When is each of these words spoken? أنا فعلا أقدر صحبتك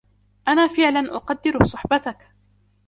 أنا 0.47 0.67
فعلا 0.67 1.15
أقدر 1.15 1.63
صحبتك 1.63 2.27